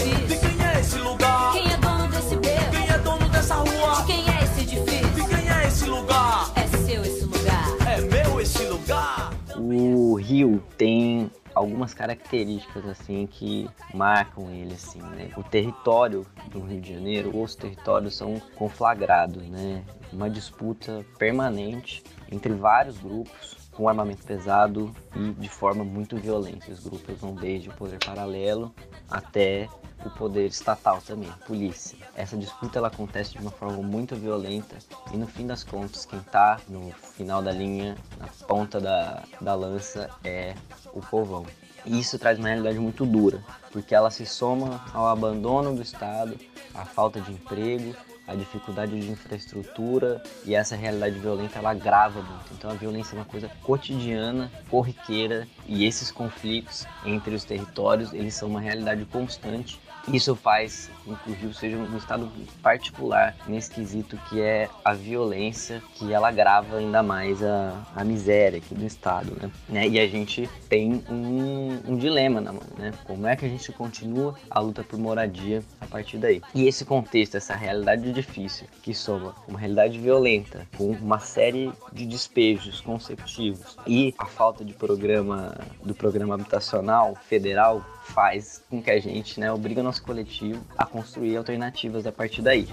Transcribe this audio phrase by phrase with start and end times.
[0.00, 0.26] edifício?
[0.26, 1.52] De quem é esse lugar?
[1.52, 2.70] Quem é dono desse beco?
[2.70, 3.96] Quem é dono dessa rua?
[3.96, 5.10] De quem é esse edifício?
[5.10, 6.52] De quem é esse lugar?
[6.56, 7.66] É seu esse lugar.
[7.86, 9.32] É meu esse lugar?
[9.56, 15.30] O Rio tem algumas características assim que marcam ele assim, né?
[15.36, 19.82] O território do Rio de Janeiro, os territórios são conflagrados, né?
[20.12, 26.70] Uma disputa permanente entre vários grupos com armamento pesado e de forma muito violenta.
[26.70, 28.72] Os grupos vão desde o poder paralelo
[29.10, 29.68] até
[30.04, 31.96] o poder estatal também, a polícia.
[32.14, 34.76] Essa disputa ela acontece de uma forma muito violenta
[35.12, 39.54] e no fim das contas quem está no final da linha, na ponta da, da
[39.54, 40.54] lança é
[40.92, 41.46] o povão.
[41.84, 46.38] E isso traz uma realidade muito dura, porque ela se soma ao abandono do Estado,
[46.74, 47.94] à falta de emprego,
[48.26, 52.52] à dificuldade de infraestrutura e essa realidade violenta ela agrava muito.
[52.52, 58.34] Então a violência é uma coisa cotidiana, corriqueira e esses conflitos entre os territórios eles
[58.34, 60.90] são uma realidade constante isso faz
[61.26, 62.30] Rio seja um estado
[62.62, 68.58] particular nesse quesito que é a violência, que ela agrava ainda mais a, a miséria
[68.58, 69.50] aqui do estado, né?
[69.68, 69.88] né?
[69.88, 72.92] E a gente tem um, um dilema na mão, né?
[73.04, 76.40] Como é que a gente continua a luta por moradia a partir daí?
[76.54, 82.06] E esse contexto, essa realidade difícil, que soma uma realidade violenta, com uma série de
[82.06, 89.00] despejos consecutivos e a falta de programa do programa habitacional federal faz com que a
[89.00, 92.68] gente, né, obriga o nosso coletivo a construir alternativas a partir daí.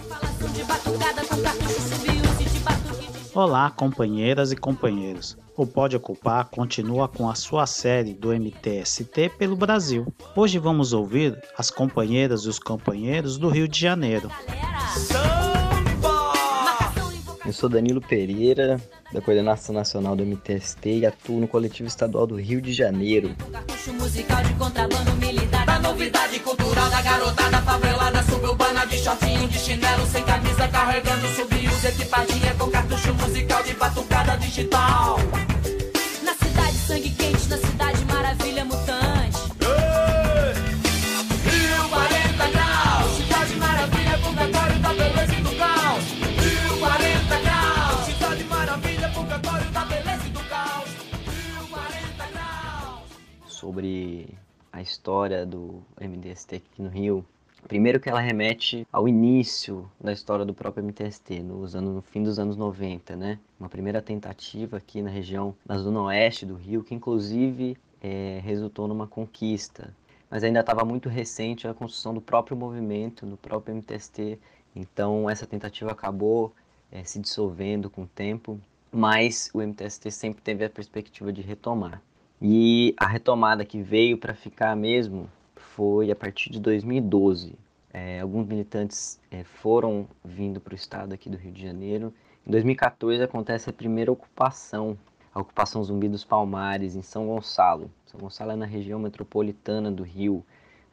[3.33, 5.37] Olá, companheiras e companheiros.
[5.55, 10.05] O Pode Ocupar continua com a sua série do MTST pelo Brasil.
[10.35, 14.29] Hoje vamos ouvir as companheiras e os companheiros do Rio de Janeiro.
[17.45, 18.79] Eu sou Danilo Pereira,
[19.11, 23.35] da Coordenação Nacional do MTST e atuo no Coletivo Estadual do Rio de Janeiro.
[36.23, 39.08] Na cidade, sangue quente, na cidade, maravilha mutante.
[53.69, 54.27] Sobre
[54.73, 57.23] a história do MTST aqui no Rio.
[57.67, 62.57] Primeiro que ela remete ao início da história do próprio MTST, no fim dos anos
[62.57, 63.37] 90, né?
[63.59, 68.87] Uma primeira tentativa aqui na região, na zona oeste do Rio, que inclusive eh, resultou
[68.87, 69.93] numa conquista.
[70.31, 74.39] Mas ainda estava muito recente a construção do próprio movimento, do próprio MTST.
[74.75, 76.51] Então essa tentativa acabou
[76.91, 78.59] eh, se dissolvendo com o tempo,
[78.91, 82.01] mas o MTST sempre teve a perspectiva de retomar.
[82.41, 87.53] E a retomada que veio para ficar mesmo foi a partir de 2012.
[87.91, 92.13] É, alguns militantes é, foram vindo para o estado aqui do Rio de Janeiro.
[92.47, 94.97] Em 2014 acontece a primeira ocupação,
[95.33, 97.91] a ocupação Zumbi dos Palmares, em São Gonçalo.
[98.05, 100.41] São Gonçalo é na região metropolitana do Rio.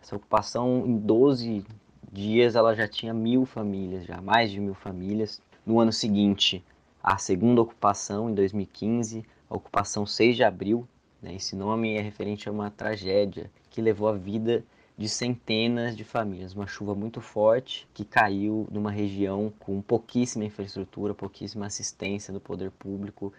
[0.02, 1.64] Essa ocupação, em 12
[2.10, 5.40] dias, ela já tinha mil famílias, já mais de mil famílias.
[5.64, 6.64] No ano seguinte,
[7.00, 10.88] a segunda ocupação, em 2015, a ocupação 6 de abril?
[11.32, 14.64] Esse nome é referente a uma tragédia que levou a vida
[14.96, 16.54] de centenas de famílias.
[16.54, 22.70] Uma chuva muito forte que caiu numa região com pouquíssima infraestrutura, pouquíssima assistência do poder
[22.70, 23.32] público.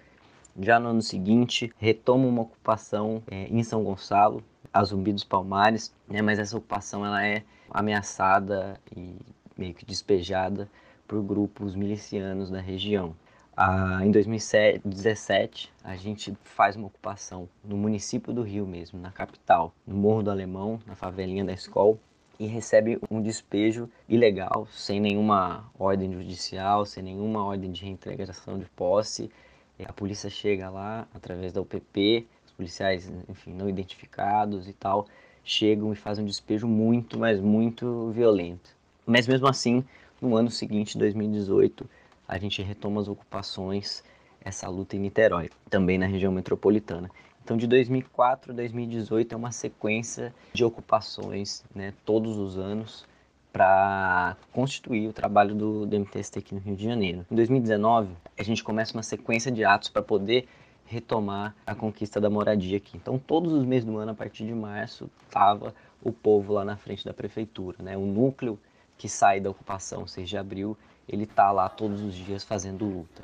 [0.60, 4.44] Já no ano seguinte, retoma uma ocupação é, em São Gonçalo,
[4.74, 6.22] a Zumbi dos Palmares, né?
[6.22, 9.16] mas essa ocupação ela é ameaçada e
[9.58, 10.70] meio que despejada
[11.08, 13.16] por grupos milicianos da região.
[13.60, 19.74] Ah, em 2017, a gente faz uma ocupação no município do Rio mesmo, na capital,
[19.88, 21.98] no Morro do Alemão, na favelinha da escola,
[22.40, 28.66] e recebe um despejo ilegal, sem nenhuma ordem judicial, sem nenhuma ordem de reintegração de
[28.66, 29.32] posse.
[29.84, 35.08] A polícia chega lá através da UPP, os policiais, enfim, não identificados e tal,
[35.44, 38.70] chegam e fazem um despejo muito, mas muito violento.
[39.04, 39.84] Mas mesmo assim,
[40.22, 41.90] no ano seguinte, 2018,
[42.28, 44.04] a gente retoma as ocupações,
[44.42, 47.10] essa luta em Niterói, também na região metropolitana.
[47.44, 53.06] Então, de 2004 a 2018 é uma sequência de ocupações, né, todos os anos,
[53.54, 57.26] para constituir o trabalho do, do MTST aqui no Rio de Janeiro.
[57.32, 60.48] Em 2019, a gente começa uma sequência de atos para poder
[60.86, 62.98] retomar a conquista da moradia aqui.
[62.98, 66.78] Então, todos os meses do ano, a partir de março, estava o povo lá na
[66.78, 67.78] frente da prefeitura.
[67.82, 67.98] Né?
[67.98, 68.60] O núcleo
[68.98, 70.78] que sai da ocupação, 6 de abril,
[71.08, 73.24] ele tá lá todos os dias fazendo luta.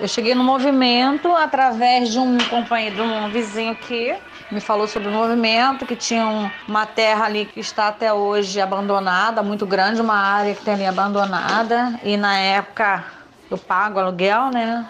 [0.00, 4.16] Eu cheguei no movimento através de um companheiro, de um vizinho aqui,
[4.50, 9.42] me falou sobre o movimento, que tinha uma terra ali que está até hoje abandonada,
[9.42, 12.00] muito grande, uma área que tem ali abandonada.
[12.02, 13.04] E na época
[13.50, 14.86] eu pago aluguel, né?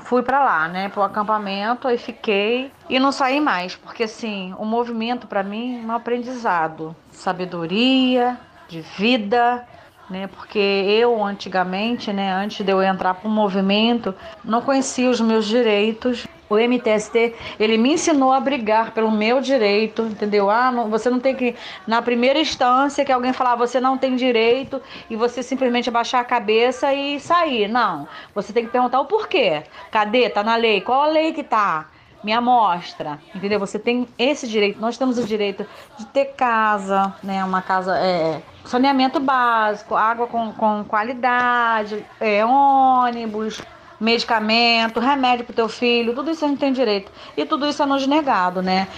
[0.00, 4.64] Fui para lá, né, pro acampamento, aí fiquei e não saí mais, porque assim, o
[4.64, 8.38] movimento para mim é um aprendizado, sabedoria,
[8.68, 9.66] de vida,
[10.10, 10.26] né?
[10.26, 14.14] Porque eu antigamente, né, antes de eu entrar para o movimento,
[14.44, 16.26] não conhecia os meus direitos.
[16.54, 20.50] O MTST, ele me ensinou a brigar pelo meu direito, entendeu?
[20.50, 21.54] Ah, não, você não tem que
[21.86, 24.80] na primeira instância que alguém falar você não tem direito
[25.10, 27.68] e você simplesmente abaixar a cabeça e sair.
[27.68, 28.08] Não.
[28.34, 29.62] Você tem que perguntar o porquê.
[29.90, 30.28] Cadê?
[30.28, 30.80] Tá na lei.
[30.80, 31.88] Qual a lei que tá?
[32.24, 33.60] me amostra, entendeu?
[33.60, 35.66] Você tem esse direito, nós temos o direito
[35.98, 37.44] de ter casa, né?
[37.44, 43.60] Uma casa, é, saneamento básico, água com, com qualidade, é, ônibus,
[44.00, 47.10] medicamento, remédio pro teu filho, tudo isso a gente tem direito.
[47.36, 48.88] E tudo isso é nos negado, né?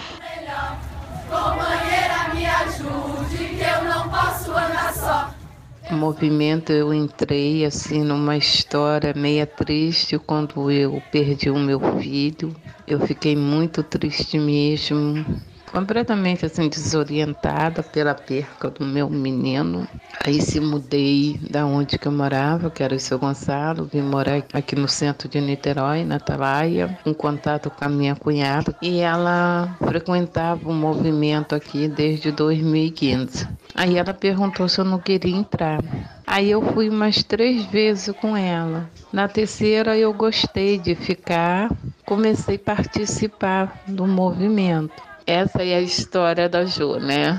[1.29, 5.29] Companheira, me ajude, que eu não posso andar só.
[5.89, 12.53] O movimento eu entrei assim numa história meia triste quando eu perdi o meu filho.
[12.85, 15.25] Eu fiquei muito triste mesmo
[15.77, 19.87] completamente assim desorientada pela perca do meu menino.
[20.25, 24.43] Aí se mudei da onde que eu morava, que era em São Gonçalo, vim morar
[24.53, 29.69] aqui no centro de Niterói, na Atalaia, em contato com a minha cunhada, e ela
[29.87, 33.47] frequentava o movimento aqui desde 2015.
[33.75, 35.79] Aí ela perguntou se eu não queria entrar.
[36.25, 38.89] Aí eu fui umas três vezes com ela.
[39.13, 41.71] Na terceira eu gostei de ficar,
[42.03, 45.16] comecei a participar do movimento.
[45.29, 47.37] Essa é a história da Jo, né?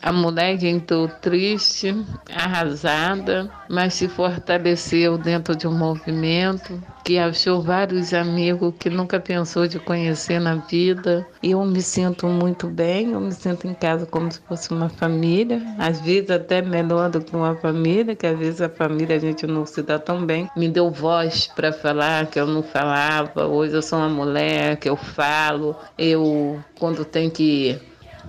[0.00, 1.94] A mulher entrou triste,
[2.32, 9.66] arrasada, mas se fortaleceu dentro de um movimento que achou vários amigos que nunca pensou
[9.66, 11.26] de conhecer na vida.
[11.42, 15.60] Eu me sinto muito bem, eu me sinto em casa como se fosse uma família,
[15.78, 19.46] às vezes até melhor do que uma família, que às vezes a família a gente
[19.46, 20.50] não se dá tão bem.
[20.54, 23.46] Me deu voz para falar que eu não falava.
[23.46, 25.74] Hoje eu sou uma mulher que eu falo.
[25.96, 27.80] Eu quando tem que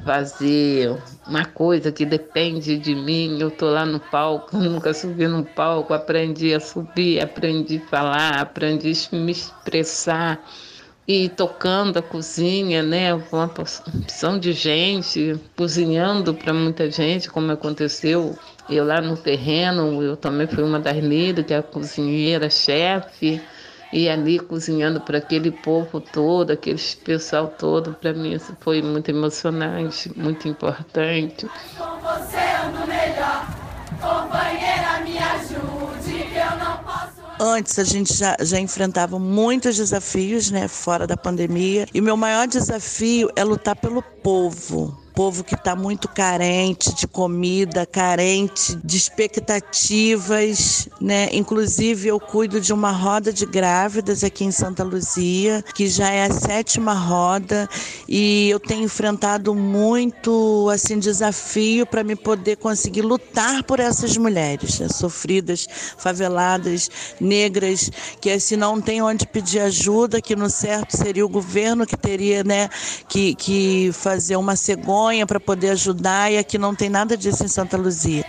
[0.04, 0.96] fazer
[1.28, 3.38] uma coisa que depende de mim.
[3.40, 8.40] Eu tô lá no palco, nunca subi no palco, aprendi a subir, aprendi a falar,
[8.40, 10.44] aprendi a me expressar.
[11.08, 18.38] E tocando a cozinha, né, uma porção de gente, cozinhando para muita gente, como aconteceu
[18.70, 23.42] eu lá no terreno, eu também fui uma das líderes, que é a cozinheira, chefe
[23.92, 29.10] e ali cozinhando para aquele povo todo, aquele pessoal todo, para mim isso foi muito
[29.10, 31.50] emocionante, muito importante.
[31.78, 33.48] Com você ando melhor,
[34.00, 37.20] companheira me ajude, que eu não posso.
[37.40, 42.48] Antes a gente já, já enfrentava muitos desafios, né, fora da pandemia, e meu maior
[42.48, 50.88] desafio é lutar pelo povo povo que está muito carente de comida, carente de expectativas,
[51.02, 51.28] né?
[51.34, 56.24] Inclusive eu cuido de uma roda de grávidas aqui em Santa Luzia, que já é
[56.24, 57.68] a sétima roda
[58.08, 64.80] e eu tenho enfrentado muito assim desafio para me poder conseguir lutar por essas mulheres
[64.80, 64.88] né?
[64.88, 65.68] sofridas,
[65.98, 66.90] faveladas,
[67.20, 67.92] negras,
[68.22, 72.42] que assim não tem onde pedir ajuda, que no certo seria o governo que teria,
[72.42, 72.70] né,
[73.10, 74.56] que, que fazer uma
[75.26, 78.24] para poder ajudar e aqui não tem nada disso em Santa Luzia.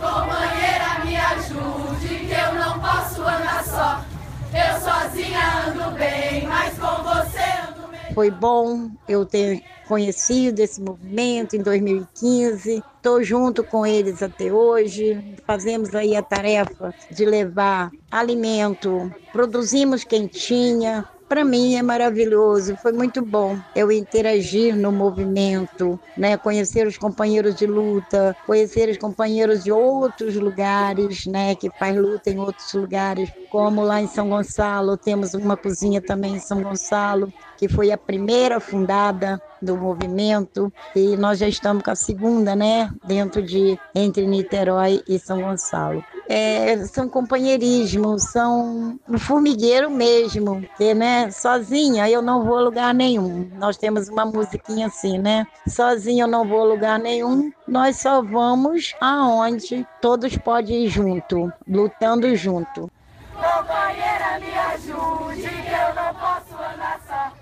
[0.00, 4.04] Companheira, me ajude, que eu não posso andar só.
[4.52, 8.14] Eu sozinha ando bem, mas com você ando melhor.
[8.14, 12.84] Foi bom eu ter conhecido esse movimento em 2015.
[12.96, 15.18] Estou junto com eles até hoje.
[15.46, 23.22] Fazemos aí a tarefa de levar alimento, produzimos quentinha, para mim é maravilhoso, foi muito
[23.24, 29.70] bom eu interagir no movimento, né, conhecer os companheiros de luta, conhecer os companheiros de
[29.70, 35.34] outros lugares, né, que faz luta em outros lugares, como lá em São Gonçalo, temos
[35.34, 41.38] uma cozinha também em São Gonçalo, que foi a primeira fundada do movimento e nós
[41.38, 46.02] já estamos com a segunda, né, dentro de entre Niterói e São Gonçalo.
[46.30, 52.92] É, são companheirismo, são um formigueiro mesmo, que, né, sozinha eu não vou a lugar
[52.94, 53.50] nenhum.
[53.54, 55.46] Nós temos uma musiquinha assim, né?
[55.66, 61.50] Sozinha eu não vou a lugar nenhum, nós só vamos aonde todos podem ir junto,
[61.66, 62.90] lutando junto.
[63.32, 67.32] Companheira, me ajude, que eu não posso andar só.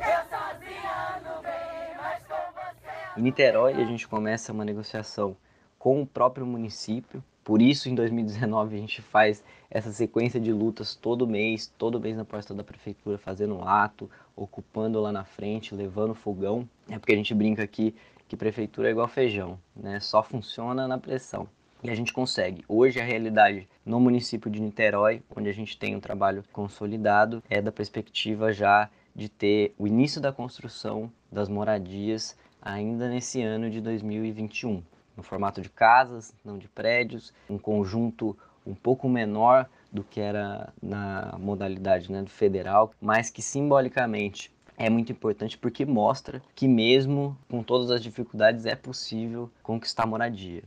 [0.00, 3.20] Eu sozinha ando bem, mas com você.
[3.20, 5.36] Em Niterói, a gente começa uma negociação
[5.78, 10.94] com o próprio município, Por isso, em 2019, a gente faz essa sequência de lutas
[10.94, 15.74] todo mês, todo mês na porta da prefeitura, fazendo um ato, ocupando lá na frente,
[15.74, 16.68] levando fogão.
[16.88, 17.94] É porque a gente brinca aqui
[18.28, 19.98] que prefeitura é igual feijão, né?
[19.98, 21.48] Só funciona na pressão.
[21.82, 22.64] E a gente consegue.
[22.68, 27.60] Hoje a realidade no município de Niterói, onde a gente tem um trabalho consolidado, é
[27.60, 33.80] da perspectiva já de ter o início da construção das moradias ainda nesse ano de
[33.80, 34.80] 2021
[35.16, 40.72] no formato de casas, não de prédios, um conjunto um pouco menor do que era
[40.80, 47.36] na modalidade né, do federal, mas que simbolicamente é muito importante porque mostra que mesmo
[47.50, 50.62] com todas as dificuldades é possível conquistar moradia.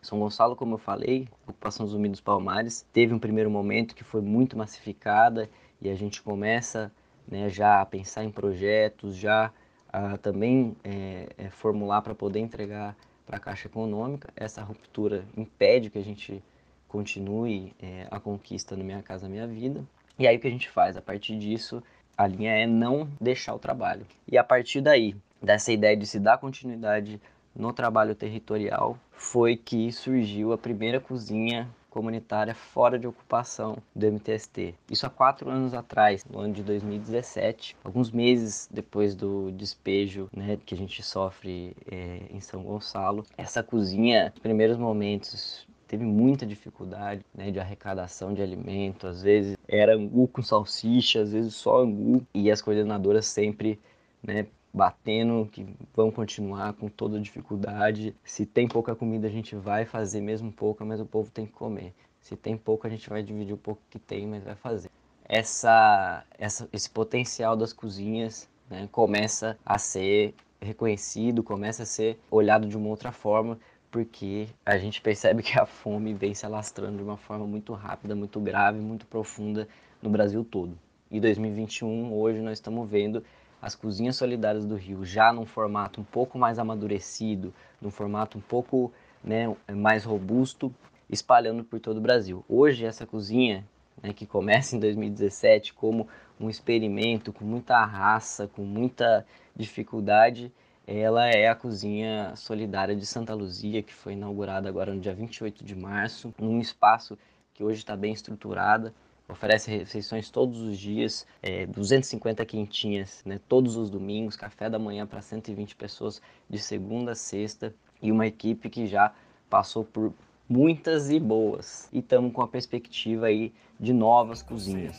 [0.00, 4.20] São Gonçalo, como eu falei, ocupação Zumbi dos Palmares, teve um primeiro momento que foi
[4.20, 5.50] muito massificada
[5.82, 6.92] e a gente começa
[7.26, 9.52] né, já a pensar em projetos, já
[9.92, 12.96] a também é, é, formular para poder entregar
[13.26, 14.32] para a Caixa Econômica.
[14.36, 16.42] Essa ruptura impede que a gente
[16.88, 19.84] continue é, a conquista no Minha Casa Minha Vida.
[20.18, 20.96] E aí o que a gente faz?
[20.96, 21.82] A partir disso,
[22.16, 24.06] a linha é não deixar o trabalho.
[24.26, 27.20] E a partir daí, dessa ideia de se dar continuidade
[27.54, 34.74] no trabalho territorial, foi que surgiu a primeira cozinha comunitária fora de ocupação do MTST.
[34.90, 40.58] Isso há quatro anos atrás, no ano de 2017, alguns meses depois do despejo né,
[40.66, 43.24] que a gente sofre é, em São Gonçalo.
[43.38, 49.06] Essa cozinha, nos primeiros momentos, teve muita dificuldade né, de arrecadação de alimento.
[49.06, 52.26] Às vezes era angu com salsicha, às vezes só angu.
[52.34, 53.80] E as coordenadoras sempre
[54.22, 58.14] né, batendo que vão continuar com toda dificuldade.
[58.22, 61.52] Se tem pouca comida, a gente vai fazer mesmo pouca, mas o povo tem que
[61.52, 61.94] comer.
[62.20, 64.90] Se tem pouco, a gente vai dividir o pouco que tem, mas vai fazer.
[65.24, 72.68] Essa, essa, esse potencial das cozinhas né, começa a ser reconhecido, começa a ser olhado
[72.68, 73.58] de uma outra forma,
[73.90, 78.14] porque a gente percebe que a fome vem se alastrando de uma forma muito rápida,
[78.14, 79.66] muito grave, muito profunda
[80.02, 80.78] no Brasil todo.
[81.10, 83.24] E 2021, hoje, nós estamos vendo
[83.60, 88.40] as cozinhas solidárias do Rio já num formato um pouco mais amadurecido, num formato um
[88.40, 90.72] pouco né, mais robusto,
[91.08, 92.44] espalhando por todo o Brasil.
[92.48, 93.66] Hoje essa cozinha,
[94.02, 96.08] né, que começa em 2017 como
[96.38, 100.52] um experimento com muita raça, com muita dificuldade,
[100.86, 105.64] ela é a cozinha solidária de Santa Luzia, que foi inaugurada agora no dia 28
[105.64, 107.18] de março, num espaço
[107.52, 108.94] que hoje está bem estruturada,
[109.28, 115.06] oferece refeições todos os dias, é, 250 quentinhas, né, todos os domingos, café da manhã
[115.06, 119.12] para 120 pessoas de segunda a sexta e uma equipe que já
[119.50, 120.12] passou por
[120.48, 121.88] muitas e boas.
[121.92, 124.98] E estamos com a perspectiva aí de novas cozinhas.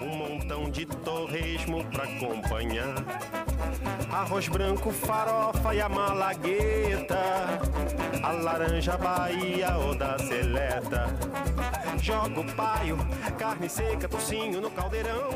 [0.00, 3.04] Um montão de torresmo para acompanhar.
[4.10, 7.18] Arroz branco, farofa e a malagueta.
[8.22, 11.06] A laranja Bahia ou da seleta.
[12.00, 12.96] Joga o paio,
[13.38, 15.30] carne seca, tocinho no caldeirão.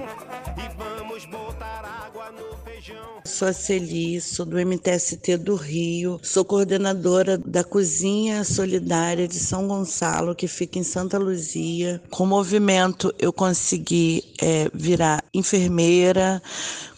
[0.57, 3.21] E vamos botar água no feijão.
[3.25, 6.19] Sou a Celi, sou do MTST do Rio.
[6.25, 12.03] Sou coordenadora da Cozinha Solidária de São Gonçalo, que fica em Santa Luzia.
[12.11, 16.43] Com o movimento, eu consegui é, virar enfermeira,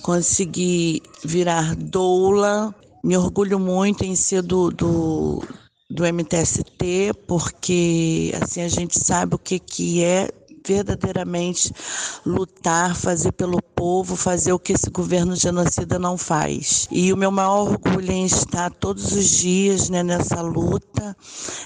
[0.01, 2.75] consegui virar doula.
[3.05, 5.45] Me orgulho muito em ser do, do,
[5.91, 10.31] do MTST, porque assim a gente sabe o que, que é
[10.67, 11.73] verdadeiramente
[12.25, 16.88] lutar, fazer pelo povo, fazer o que esse governo genocida não faz.
[16.90, 21.14] E o meu maior orgulho em estar todos os dias né, nessa luta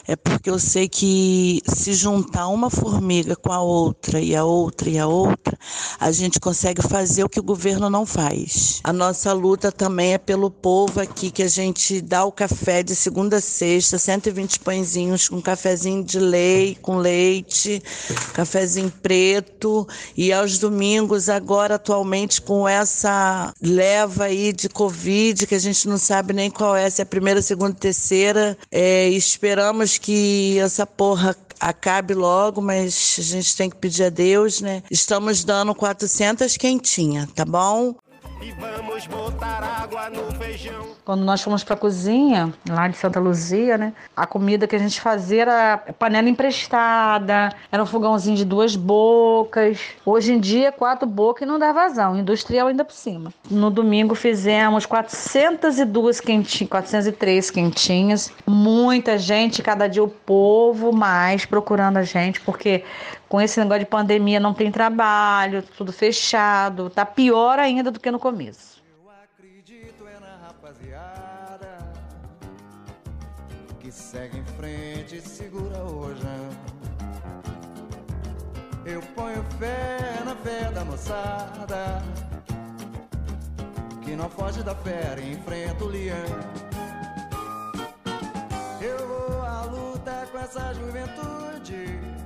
[0.09, 4.91] é porque eu sei que se juntar uma formiga com a outra e a outra
[4.91, 5.57] e a outra,
[6.01, 8.81] a gente consegue fazer o que o governo não faz.
[8.83, 12.97] A nossa luta também é pelo povo aqui, que a gente dá o café de
[12.97, 17.81] segunda a sexta, 120 pãezinhos com cafezinho de leite, com leite,
[18.35, 19.87] cafezinho preto
[20.17, 22.00] e aos domingos agora atualmente
[22.43, 27.01] com essa leva aí de covid que a gente não sabe nem qual é se
[27.01, 33.55] é a primeira, segunda, terceira é, esperamos que essa porra acabe logo, mas a gente
[33.55, 34.83] tem que pedir a Deus, né?
[34.91, 37.95] Estamos dando 400 quentinha, tá bom?
[38.43, 40.87] E vamos botar água no feijão.
[41.05, 43.93] Quando nós fomos para a cozinha, lá de Santa Luzia, né?
[44.17, 49.79] A comida que a gente fazia era panela emprestada, era um fogãozinho de duas bocas.
[50.07, 53.31] Hoje em dia, quatro bocas e não dá vazão, industrial ainda por cima.
[53.51, 58.33] No domingo fizemos 402 quentinhas, 403 quentinhas.
[58.47, 62.85] Muita gente, cada dia o povo mais procurando a gente, porque
[63.31, 68.11] com esse negócio de pandemia não tem trabalho, tudo fechado, tá pior ainda do que
[68.11, 68.83] no começo.
[68.93, 71.79] Eu acredito é na rapaziada
[73.79, 76.51] que segue em frente e segura rojão.
[78.85, 82.03] Eu ponho fé na fé da moçada
[84.03, 86.17] que não foge da fera e enfrenta o leão.
[88.81, 92.20] Eu vou à luta com essa juventude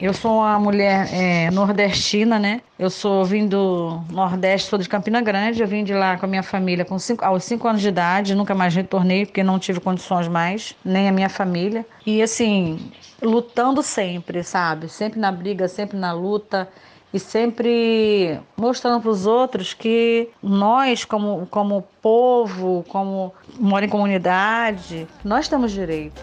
[0.00, 2.60] Eu sou uma mulher é, nordestina, né?
[2.78, 5.60] Eu sou vim do Nordeste, sou de Campina Grande.
[5.60, 8.32] Eu vim de lá com a minha família com cinco, aos 5 anos de idade.
[8.36, 11.84] Nunca mais retornei porque não tive condições mais, nem a minha família.
[12.06, 14.88] E assim, lutando sempre, sabe?
[14.88, 16.68] Sempre na briga, sempre na luta
[17.12, 25.08] e sempre mostrando para os outros que nós, como, como povo, como mora em comunidade,
[25.24, 26.22] nós temos direito.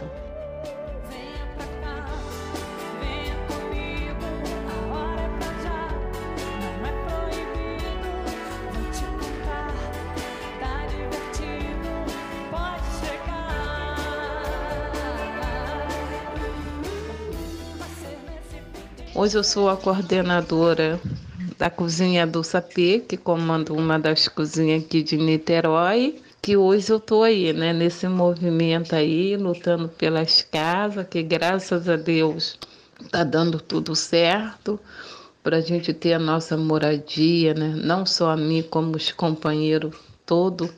[19.17, 20.99] Hoje eu sou a coordenadora
[21.57, 26.97] da cozinha do Sapê, que comando uma das cozinhas aqui de Niterói, que hoje eu
[26.97, 32.59] estou aí, né, nesse movimento aí, lutando pelas casas, que graças a Deus
[33.01, 34.77] está dando tudo certo
[35.41, 39.95] para a gente ter a nossa moradia, né, não só a mim, como os companheiros
[40.25, 40.69] todos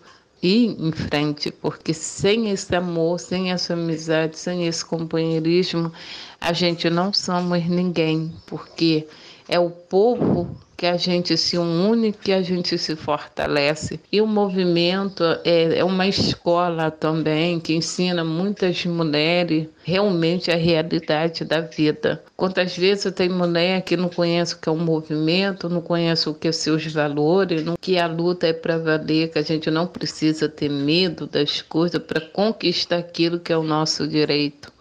[0.42, 5.92] ir em frente, porque sem esse amor, sem essa amizade, sem esse companheirismo,
[6.40, 9.08] a gente não somos ninguém, porque
[9.48, 14.00] é o povo que a gente se une, que a gente se fortalece.
[14.12, 21.44] E o movimento é, é uma escola também que ensina muitas mulheres realmente a realidade
[21.44, 22.24] da vida.
[22.36, 26.34] Quantas vezes tem mulher que não conhece o que é um movimento, não conhece o
[26.36, 29.88] que é seus valores, não, que a luta é para valer, que a gente não
[29.88, 34.77] precisa ter medo das coisas para conquistar aquilo que é o nosso direito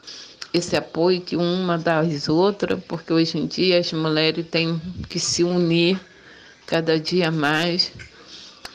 [0.53, 5.45] esse apoio que uma das outras, porque hoje em dia as mulheres têm que se
[5.45, 6.01] unir
[6.67, 7.93] cada dia mais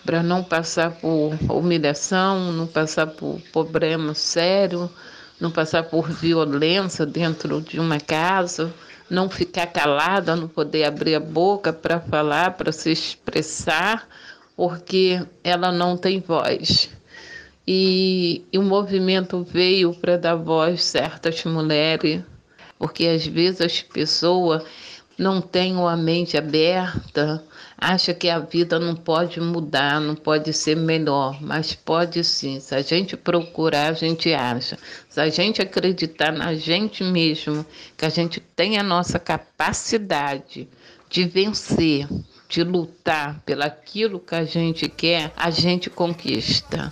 [0.06, 4.90] para não passar por humilhação, não passar por problema sério,
[5.40, 8.74] não passar por violência dentro de uma casa,
[9.10, 14.08] não ficar calada, não poder abrir a boca para falar, para se expressar,
[14.56, 16.90] porque ela não tem voz.
[17.67, 22.24] E, e o movimento veio para dar voz a certas mulheres,
[22.78, 24.63] porque às vezes as pessoas
[25.17, 27.43] não têm a mente aberta,
[27.78, 32.60] acha que a vida não pode mudar, não pode ser melhor, mas pode sim.
[32.60, 34.78] Se a gente procurar, a gente acha.
[35.08, 37.63] Se a gente acreditar na gente mesmo,
[37.95, 40.67] que a gente tem a nossa capacidade
[41.08, 42.08] de vencer,
[42.50, 46.91] de lutar pelaquilo que a gente quer, a gente conquista.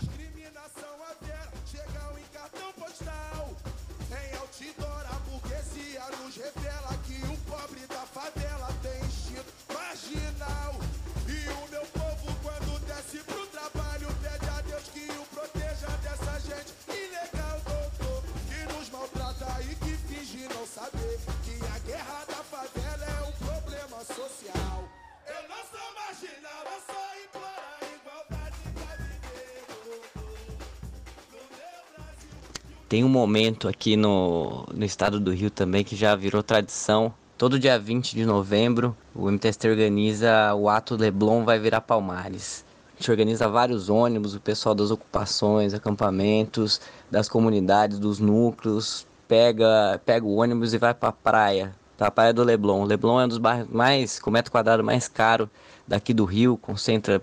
[32.89, 37.13] Tem um momento aqui no, no estado do Rio também que já virou tradição.
[37.37, 42.65] Todo dia 20 de novembro, o MTST organiza o ato Leblon vai virar Palmares.
[42.95, 50.01] A gente organiza vários ônibus, o pessoal das ocupações, acampamentos, das comunidades, dos núcleos, pega,
[50.03, 52.81] pega o ônibus e vai para a praia, a praia do Leblon.
[52.81, 55.47] O Leblon é um dos bairros mais, com metro quadrado mais caro
[55.87, 57.17] daqui do Rio, concentra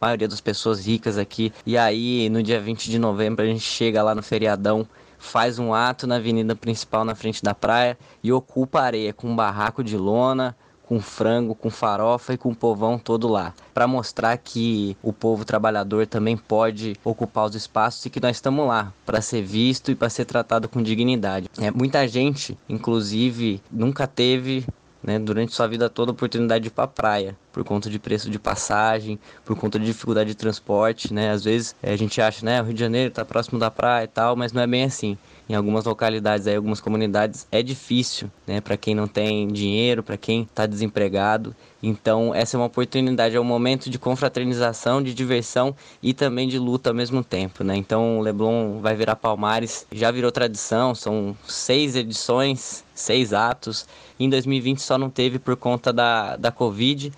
[0.00, 1.52] a maioria das pessoas ricas aqui.
[1.66, 4.88] E aí, no dia 20 de novembro, a gente chega lá no feriadão
[5.22, 9.28] faz um ato na avenida principal na frente da praia e ocupa a areia com
[9.28, 10.54] um barraco de lona,
[10.84, 15.44] com frango, com farofa e com o povão todo lá, para mostrar que o povo
[15.44, 19.94] trabalhador também pode ocupar os espaços e que nós estamos lá para ser visto e
[19.94, 21.48] para ser tratado com dignidade.
[21.58, 24.66] É, muita gente, inclusive, nunca teve
[25.02, 28.38] né, durante sua vida toda oportunidade de ir para praia, por conta de preço de
[28.38, 31.30] passagem, por conta de dificuldade de transporte, né?
[31.30, 34.04] Às vezes é, a gente acha, né, o Rio de Janeiro está próximo da praia
[34.04, 35.18] e tal, mas não é bem assim.
[35.52, 40.16] Em algumas localidades, aí, algumas comunidades, é difícil, né, para quem não tem dinheiro, para
[40.16, 41.54] quem está desempregado.
[41.82, 46.58] Então, essa é uma oportunidade, é um momento de confraternização, de diversão e também de
[46.58, 47.76] luta ao mesmo tempo, né?
[47.76, 53.86] Então, o Leblon vai virar Palmares, já virou tradição, são seis edições, seis atos.
[54.18, 57.12] Em 2020 só não teve por conta da, da Covid,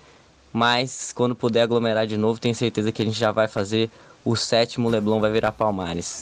[0.51, 3.89] mas quando puder aglomerar de novo, tenho certeza que a gente já vai fazer
[4.25, 6.21] o sétimo Leblon vai virar Palmares.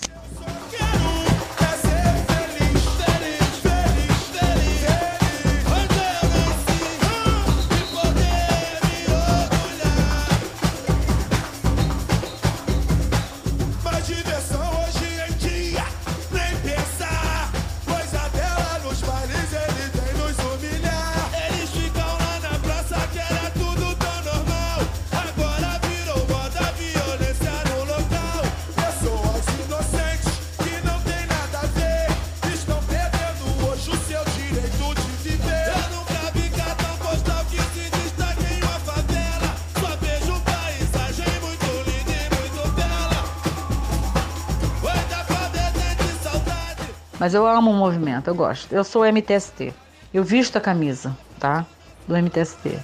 [47.23, 48.69] Mas eu amo o movimento, eu gosto.
[48.73, 49.73] Eu sou MTST.
[50.13, 51.65] Eu visto a camisa, tá?
[52.05, 52.77] Do MTST.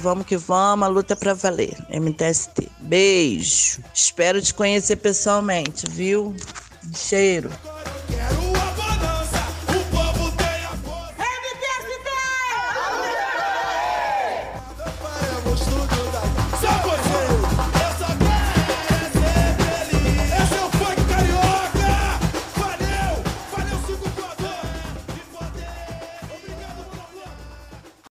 [0.00, 1.78] Vamos que vamos, a luta é pra valer.
[1.88, 2.70] MTST.
[2.78, 3.82] Beijo.
[3.94, 6.36] Espero te conhecer pessoalmente, viu?
[6.94, 7.50] Cheiro.